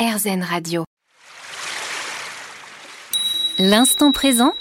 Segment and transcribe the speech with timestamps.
[0.00, 0.84] RZN Radio.
[3.58, 4.54] L'instant présent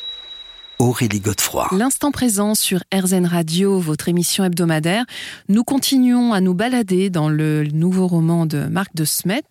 [0.79, 1.69] Aurélie Godefroy.
[1.71, 5.05] L'instant présent sur RZN Radio, votre émission hebdomadaire.
[5.47, 9.45] Nous continuons à nous balader dans le nouveau roman de Marc de Smet,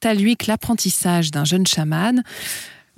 [0.00, 2.22] Taluik, l'apprentissage d'un jeune chaman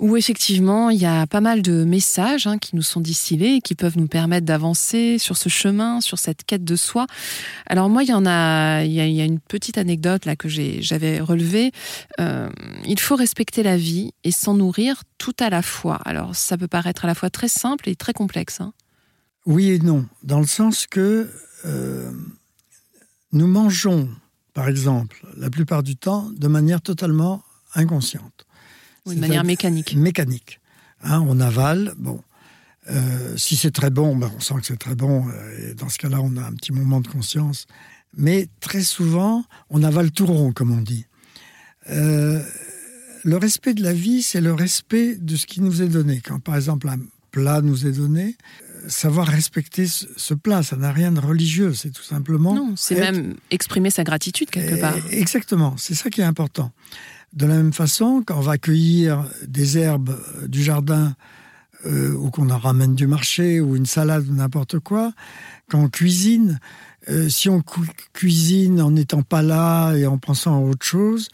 [0.03, 3.61] où effectivement il y a pas mal de messages hein, qui nous sont distillés et
[3.61, 7.07] qui peuvent nous permettre d'avancer sur ce chemin, sur cette quête de soi.
[7.67, 11.21] Alors moi, il y en a, il y a, une petite anecdote là que j'avais
[11.21, 11.71] relevée.
[12.19, 12.49] Euh,
[12.85, 16.01] il faut respecter la vie et s'en nourrir tout à la fois.
[16.03, 18.59] Alors ça peut paraître à la fois très simple et très complexe.
[18.59, 18.73] Hein.
[19.45, 21.31] Oui et non, dans le sens que
[21.65, 22.11] euh,
[23.31, 24.09] nous mangeons,
[24.53, 27.41] par exemple, la plupart du temps, de manière totalement
[27.73, 28.45] inconsciente
[29.05, 29.95] de manière mécanique.
[29.95, 30.59] Mécanique.
[31.03, 32.21] Hein, on avale, bon.
[32.89, 35.27] Euh, si c'est très bon, ben on sent que c'est très bon.
[35.29, 37.65] Euh, et dans ce cas-là, on a un petit moment de conscience.
[38.15, 41.05] Mais très souvent, on avale tout rond, comme on dit.
[41.89, 42.41] Euh,
[43.23, 46.21] le respect de la vie, c'est le respect de ce qui nous est donné.
[46.23, 46.99] Quand, par exemple, un
[47.31, 48.35] plat nous est donné,
[48.87, 52.53] savoir respecter ce, plat, ça n'a rien de religieux, c'est tout simplement...
[52.53, 54.95] Non, c'est même exprimer sa gratitude quelque part.
[55.09, 56.71] Exactement, c'est ça qui est important.
[57.33, 60.15] De la même façon, quand on va cueillir des herbes
[60.47, 61.15] du jardin
[61.87, 65.13] euh, ou qu'on en ramène du marché ou une salade ou n'importe quoi,
[65.67, 66.59] quand on cuisine,
[67.09, 67.63] euh, si on
[68.13, 71.29] cuisine en n'étant pas là et en pensant à autre chose,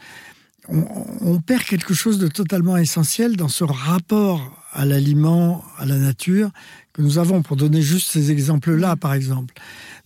[0.70, 6.52] on, perd quelque chose de totalement essentiel dans ce rapport à l'aliment, à la nature
[6.94, 9.55] que nous avons, pour donner juste ces exemples-là, par exemple.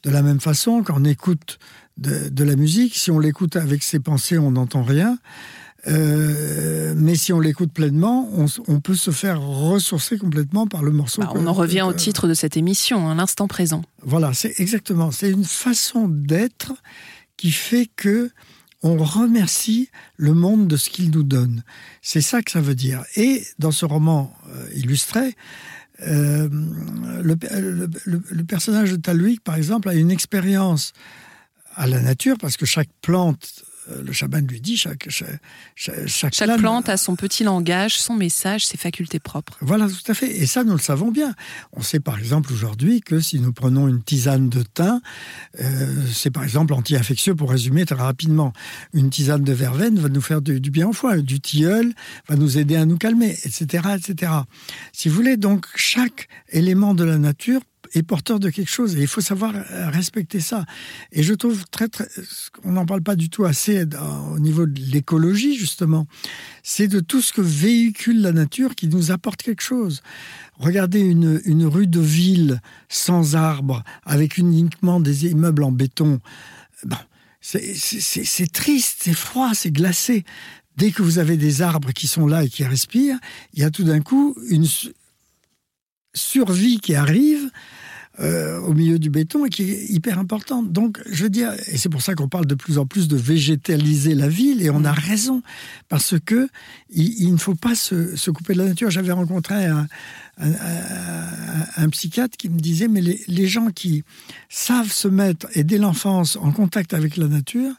[0.03, 1.59] De la même façon, quand on écoute
[1.97, 5.17] de la musique, si on l'écoute avec ses pensées, on n'entend rien.
[5.87, 8.29] Euh, mais si on l'écoute pleinement,
[8.67, 11.21] on, peut se faire ressourcer complètement par le morceau.
[11.21, 13.83] Bah, on en revient au titre de cette émission, à l'instant présent.
[14.01, 15.11] Voilà, c'est exactement.
[15.11, 16.73] C'est une façon d'être
[17.35, 18.31] qui fait que
[18.81, 21.63] on remercie le monde de ce qu'il nous donne.
[22.01, 23.03] C'est ça que ça veut dire.
[23.15, 25.35] Et dans ce roman euh, illustré,
[26.01, 26.49] euh,
[27.21, 27.37] le,
[28.05, 30.91] le, personnage de Talwig, par exemple, a une expérience
[31.75, 36.57] à la nature, parce que chaque plante euh, le chaman lui dit chaque chaque, chaque,
[36.57, 39.57] plante a son petit langage, son message, ses facultés propres.
[39.61, 40.29] Voilà, tout à fait.
[40.37, 41.33] Et ça, nous le savons bien.
[41.73, 45.01] On sait par exemple aujourd'hui que si nous prenons une tisane de thym,
[45.59, 48.53] euh, c'est par exemple anti-infectieux pour résumer très rapidement.
[48.93, 51.93] Une tisane de verveine va nous faire du, bien au foie, du tilleul
[52.27, 54.31] va nous aider à nous calmer, etc., etc.
[54.91, 57.61] Si vous voulez, donc chaque élément de la nature
[57.93, 60.65] est porteur de quelque chose et il faut savoir euh, respecter ça.
[61.11, 62.07] Et je trouve très, très
[62.63, 63.85] on n'en parle pas du tout assez
[64.31, 66.07] au niveau de l'écologie justement.
[66.63, 70.01] C'est de tout ce que véhicule la nature qui nous apporte quelque chose.
[70.57, 76.19] Regardez une, une rue de ville sans arbres, avec uniquement des immeubles en béton.
[76.85, 76.97] Bon,
[77.41, 80.23] c'est triste, c'est froid, c'est glacé.
[80.77, 83.19] Dès que vous avez des arbres qui sont là et qui respirent,
[83.53, 84.67] il y a tout d'un coup une
[86.15, 87.51] survie qui arrive
[88.19, 90.71] euh, au milieu du béton et qui est hyper importante.
[90.71, 93.17] Donc, je veux dire, et c'est pour ça qu'on parle de plus en plus de
[93.17, 95.41] végétaliser la ville, et on a raison,
[95.89, 96.47] parce que
[96.91, 98.91] il, ne faut pas se, couper de la nature.
[98.91, 99.87] J'avais rencontré un,
[100.37, 104.03] un, psychiatre qui me disait, mais les, les gens qui
[104.47, 107.73] savent se mettre, et dès l'enfance, en contact avec la nature,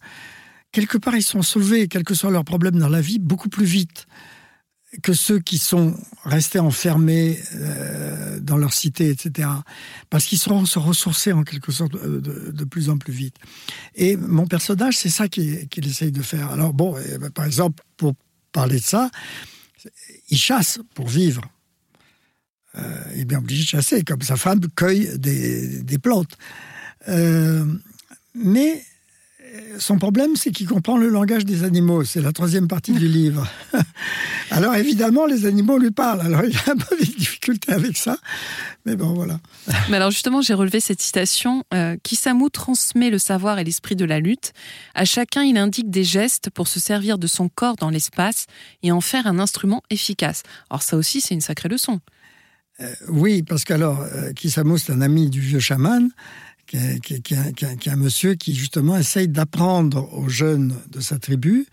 [0.73, 3.67] quelque part, ils sont sauvés, quels que soient leurs problèmes dans la vie, beaucoup plus
[3.67, 4.09] vite
[5.03, 5.95] que ceux qui sont
[6.25, 9.49] restés enfermés euh, dans leur cité, etc.
[10.11, 13.37] Parce qu'ils seront se ressourcer en quelque sorte euh, de, plus en plus vite.
[13.95, 16.51] Et mon personnage, c'est ça qu'il essaye de faire.
[16.51, 18.15] Alors bon, eh ben, par exemple, pour
[18.53, 19.11] parler de ça,
[20.31, 21.43] il chasse pour vivre.
[22.77, 26.37] Euh, il est bien obligé de chasser, comme sa femme cueille des, des plantes.
[28.35, 28.85] mais
[29.79, 32.05] son problème, c'est qu'il comprend le langage des animaux.
[32.05, 33.47] C'est la troisième partie du livre.
[34.51, 36.23] Alors évidemment, les animaux lui parlent.
[36.23, 38.17] Alors il a un peu des difficultés avec ça.
[38.85, 39.39] Mais bon, voilà.
[39.91, 41.65] Mais alors justement, j'ai relevé cette citation.
[41.73, 44.53] Euh, Kisamu transmet le savoir et l'esprit de la lutte.
[44.95, 48.47] À chacun, il indique des gestes pour se servir de son corps dans l'espace
[48.83, 50.43] et en faire un instrument efficace.
[50.71, 52.01] Alors ça aussi, c'est une sacrée leçon.
[52.81, 56.11] Euh, oui, parce qu'alors, euh, Kisamu, c'est un ami du vieux chaman
[56.67, 61.67] qui est, un monsieur qui justement essaye d'apprendre aux jeunes de sa tribu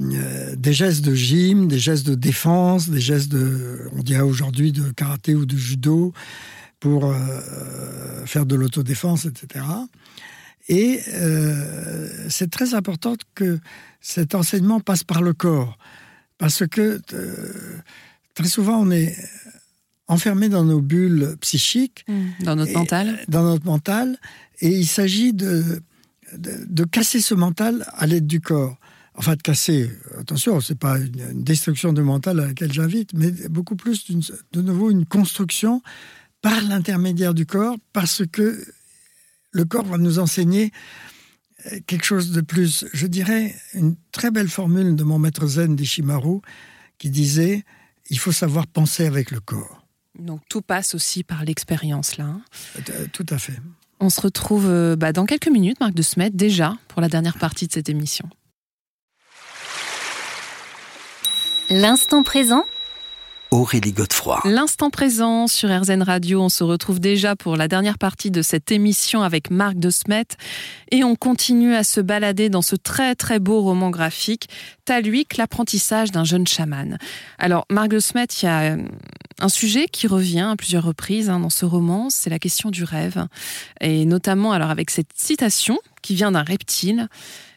[0.00, 4.72] euh, des gestes de gym, des gestes de défense, des gestes de, on dirait aujourd'hui
[4.72, 6.14] de karaté ou de judo
[6.80, 9.66] pour euh, faire de l'autodéfense, etc.
[10.68, 13.58] Et euh, c'est très important que
[14.00, 15.76] cet enseignement passe par le corps,
[16.38, 17.00] parce que
[18.34, 19.14] très souvent on est
[20.08, 22.04] enfermés dans nos bulles psychiques.
[22.08, 22.44] Mmh.
[22.44, 23.24] Dans notre mental.
[23.28, 24.18] Dans notre mental.
[24.60, 25.82] Et il s'agit de,
[26.36, 28.78] de, casser ce mental à l'aide du corps.
[29.14, 33.76] enfin de casser, attention, c'est pas une destruction de mental à laquelle j'invite, mais beaucoup
[33.76, 34.10] plus
[34.52, 35.82] de nouveau une construction
[36.40, 38.64] par l'intermédiaire du corps, parce que
[39.52, 40.72] le corps va nous enseigner
[41.66, 45.76] euh, quelque chose de plus, je dirais, une très belle formule de mon maître zen
[45.76, 46.40] d'Ishimaru
[46.98, 47.64] qui disait
[48.10, 49.81] il faut savoir penser avec le corps.
[50.18, 52.24] Donc tout passe aussi par l'expérience là.
[52.24, 52.42] Hein.
[52.90, 53.56] Euh, tout à fait.
[54.00, 57.38] On se retrouve euh, bah, dans quelques minutes, Marc de Smet, déjà pour la dernière
[57.38, 58.28] partie de cette émission.
[61.70, 62.64] L'instant présent
[63.52, 64.40] Aurélie Godefroy.
[64.46, 68.72] L'instant présent sur RZN Radio, on se retrouve déjà pour la dernière partie de cette
[68.72, 70.24] émission avec Marc de Smet
[70.90, 74.48] et on continue à se balader dans ce très très beau roman graphique,
[74.86, 76.96] Taluik, l'apprentissage d'un jeune chaman.
[77.38, 78.82] Alors Marc de Smet, il y a euh,
[79.38, 82.84] un sujet qui revient à plusieurs reprises hein, dans ce roman, c'est la question du
[82.84, 83.26] rêve
[83.82, 87.06] et notamment alors avec cette citation qui vient d'un reptile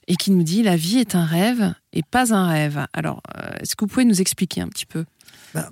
[0.09, 2.85] et qui nous dit la vie est un rêve et pas un rêve.
[2.91, 5.05] Alors, euh, est-ce que vous pouvez nous expliquer un petit peu?
[5.53, 5.69] Ben,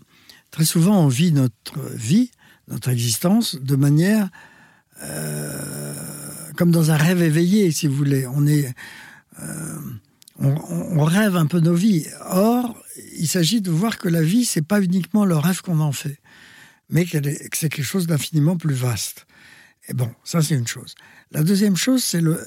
[0.54, 2.30] Très souvent, on vit notre vie,
[2.68, 4.30] notre existence, de manière
[5.02, 5.96] euh,
[6.56, 8.28] comme dans un rêve éveillé, si vous voulez.
[9.40, 9.80] Euh,
[10.38, 12.06] on, rêve un peu nos vies.
[12.30, 12.80] Or,
[13.18, 16.20] il s'agit de voir que la vie, c'est pas uniquement le rêve qu'on en fait,
[16.88, 17.18] mais que
[17.54, 19.26] c'est quelque chose d'infiniment plus vaste.
[19.88, 20.94] Et bon, ça c'est une chose.
[21.32, 22.40] La deuxième chose, c'est le,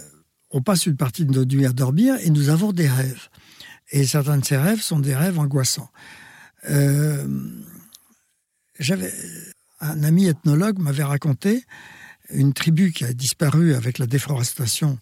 [0.52, 3.30] on passe une partie de notre nuit à dormir et nous avons des rêves.
[3.90, 5.90] Et certains de ces rêves sont des rêves angoissants.
[6.70, 7.26] Euh,
[8.78, 9.12] j'avais
[9.80, 11.64] un ami ethnologue m'avait raconté
[12.30, 14.98] une tribu qui a disparu avec la déforestation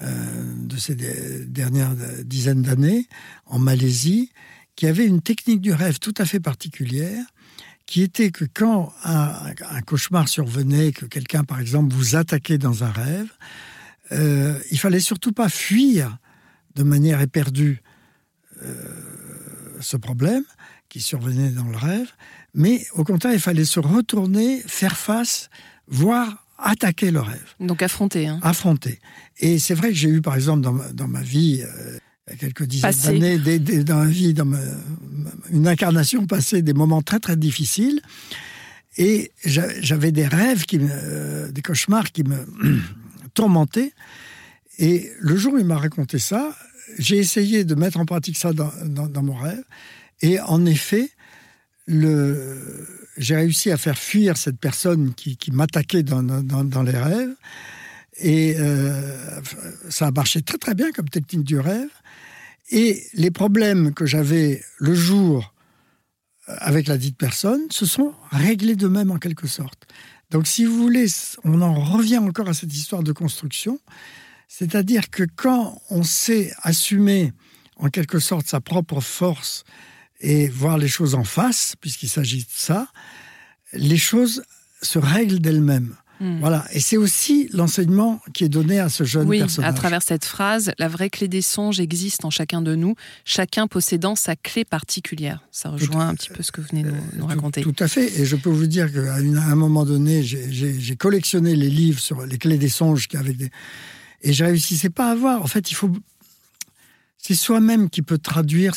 [0.00, 1.94] euh, de ces dernières
[2.24, 3.08] dizaines d'années
[3.46, 4.30] en Malaisie,
[4.76, 7.24] qui avait une technique du rêve tout à fait particulière,
[7.86, 9.52] qui était que quand un,
[9.84, 13.30] cauchemar survenait, que quelqu'un, par exemple, vous attaquait dans un rêve,
[14.12, 16.18] euh, il fallait surtout pas fuir
[16.74, 17.82] de manière éperdue
[18.62, 18.74] euh,
[19.80, 20.44] ce problème
[20.92, 22.10] qui survenait dans le rêve,
[22.52, 25.48] mais au contraire, il fallait se retourner, faire face,
[25.88, 27.54] voire attaquer le rêve.
[27.60, 28.26] Donc affronter.
[28.26, 28.38] Hein.
[28.42, 29.00] Affronter.
[29.38, 31.96] Et c'est vrai que j'ai eu, par exemple, dans ma, dans ma vie, euh,
[32.26, 33.38] il y a quelques dizaines d'années,
[33.84, 34.52] dans ma vie, dans
[35.50, 38.02] une incarnation passée, des moments très très difficiles.
[38.98, 42.46] Et j'avais des rêves, qui me, des cauchemars qui me
[43.34, 43.94] tourmentaient.
[44.78, 46.54] Et le jour où il m'a raconté ça,
[46.98, 49.64] j'ai essayé de mettre en pratique ça dans, dans mon rêve.
[50.22, 51.10] Et en effet,
[51.88, 57.34] j'ai réussi à faire fuir cette personne qui, m'attaquait dans, les rêves.
[58.18, 59.40] Et euh,
[59.88, 61.88] ça a marché très très bien comme technique du rêve.
[62.70, 65.54] Et les problèmes que j'avais le jour
[66.48, 69.86] euh, avec la dite personne se sont réglés d'eux-mêmes en quelque sorte.
[70.30, 71.06] Donc si vous voulez,
[71.44, 73.80] on en revient encore à cette histoire de construction.
[74.46, 77.32] C'est-à-dire que quand on sait assumer
[77.76, 79.64] en quelque sorte sa propre force
[80.22, 82.86] et voir les choses en face, puisqu'il s'agit de ça,
[83.72, 84.42] les choses
[84.80, 85.94] se règlent d'elles-mêmes.
[86.20, 86.38] Hmm.
[86.38, 89.70] Voilà, et c'est aussi l'enseignement qui est donné à ce jeune oui, personnage.
[89.70, 93.66] à travers cette phrase, la vraie clé des songes existe en chacun de nous, chacun
[93.66, 95.40] possédant sa clé particulière.
[95.50, 97.62] Ça rejoint un petit peu ce que vous venez nous, nous raconter.
[97.62, 101.70] Tout, à fait, et je peux vous dire qu'à un moment donné, j'ai collectionné les
[101.70, 103.50] livres sur les clés des songes avec des...
[104.20, 105.42] et je réussissais pas à voir.
[105.42, 105.90] En fait, il faut,
[107.18, 108.76] c'est soi-même qui peut traduire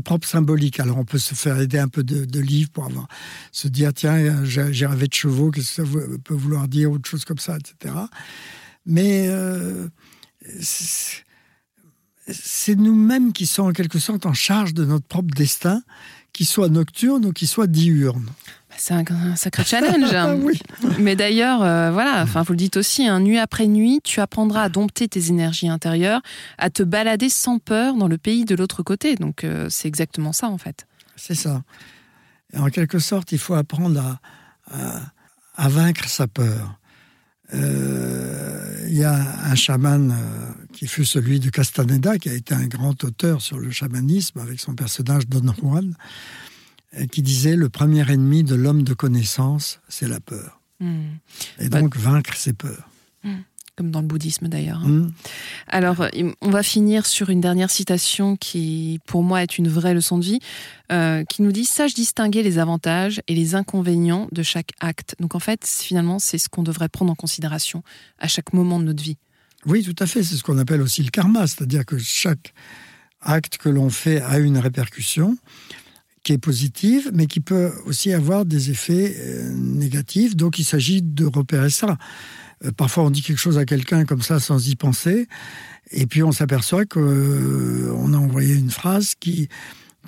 [0.00, 0.80] propre symbolique.
[0.80, 3.08] Alors on peut se faire aider un peu de, livres pour avoir,
[3.52, 7.24] se dire tiens, j'ai rêvé de chevaux, qu'est-ce que ça peut vouloir dire, autre chose
[7.24, 7.94] comme ça, etc.
[8.86, 9.88] Mais euh,
[12.28, 15.82] c'est nous-mêmes qui sommes en quelque sorte en charge de notre propre destin,
[16.32, 18.28] qu'il soit nocturne ou qu'il soit diurne.
[18.76, 20.12] C'est un, sacré challenge.
[20.12, 20.38] Hein.
[20.98, 24.62] Mais d'ailleurs, euh, voilà, enfin, vous le dites aussi, hein, nuit après nuit, tu apprendras
[24.62, 26.22] à dompter tes énergies intérieures,
[26.58, 29.14] à te balader sans peur dans le pays de l'autre côté.
[29.14, 30.86] Donc, euh, c'est exactement ça, en fait.
[31.16, 31.62] C'est ça.
[32.56, 34.18] en quelque sorte, il faut apprendre
[34.70, 35.00] à,
[35.56, 36.78] à, vaincre sa peur.
[37.54, 38.53] Euh,
[38.86, 40.14] il y a un chaman
[40.72, 44.60] qui fut celui de Castaneda, qui a été un grand auteur sur le chamanisme avec
[44.60, 45.94] son personnage Don Juan
[47.10, 50.60] qui disait le premier ennemi de l'homme de connaissance, c'est la peur.
[50.80, 51.16] Hmm.
[51.58, 52.88] Et bah, donc vaincre ses peurs.
[53.22, 53.40] Hmm.
[53.76, 54.82] Comme dans le bouddhisme d'ailleurs.
[54.84, 55.10] Hein.
[55.74, 56.06] Alors,
[56.40, 60.24] on va finir sur une dernière citation qui, pour moi, est une vraie leçon de
[60.24, 60.38] vie,
[60.92, 65.16] euh, qui nous dit Sache distinguer les avantages et les inconvénients de chaque acte.
[65.18, 67.82] Donc, en fait, finalement, c'est ce qu'on devrait prendre en considération
[68.20, 69.16] à chaque moment de notre vie.
[69.66, 70.22] Oui, tout à fait.
[70.22, 72.54] C'est ce qu'on appelle aussi le karma, c'est-à-dire que chaque
[73.20, 75.36] acte que l'on fait a une répercussion
[76.22, 80.36] qui est positive, mais qui peut aussi avoir des effets euh, négatifs.
[80.36, 81.98] Donc il s'agit de repérer ça.
[82.64, 85.28] Euh, parfois on dit quelque chose à quelqu'un comme ça sans y penser,
[85.90, 89.48] et puis on s'aperçoit qu'on a envoyé une phrase qui,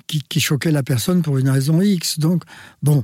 [0.07, 2.19] qui, choquait la personne pour une raison X.
[2.19, 2.43] Donc,
[2.81, 3.03] bon,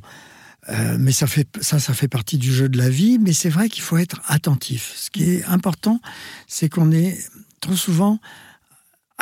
[0.98, 3.70] mais ça, fait, ça, ça fait partie du jeu de la vie, mais c'est vrai
[3.70, 4.94] qu'il faut être attentif.
[4.96, 6.02] Ce qui est important,
[6.48, 7.18] c'est qu'on est
[7.60, 8.20] trop souvent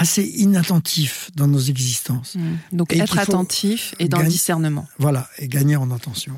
[0.02, 2.36] assez inattentif dans nos existences.
[2.36, 2.76] Mmh.
[2.76, 4.88] Donc être attentif et dans le discernement.
[4.98, 6.34] Voilà, et gagner en intention.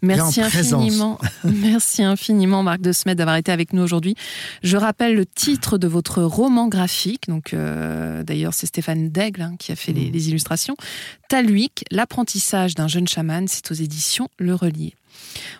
[0.00, 1.18] Merci infiniment.
[1.44, 4.14] Merci infiniment Marc de Smet d'avoir été avec nous aujourd'hui.
[4.62, 7.28] Je rappelle le titre de votre roman graphique.
[7.28, 10.12] Donc euh, d'ailleurs c'est Stéphane Daigle hein, qui a fait les, mmh.
[10.12, 10.76] les illustrations.
[11.28, 13.48] Taluik, l'apprentissage d'un jeune chaman.
[13.48, 14.94] C'est aux éditions Le Relier.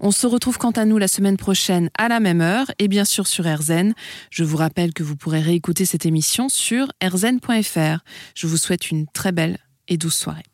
[0.00, 3.04] On se retrouve quant à nous la semaine prochaine à la même heure et bien
[3.04, 3.94] sûr sur RZN.
[4.30, 7.98] Je vous rappelle que vous pourrez réécouter cette émission sur rzn.fr.
[8.34, 10.44] Je vous souhaite une très belle et douce soirée.